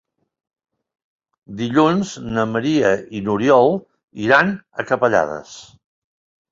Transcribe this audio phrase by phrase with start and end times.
[1.59, 3.73] Dilluns na Maria i n'Oriol
[4.27, 5.59] iran a Capellades.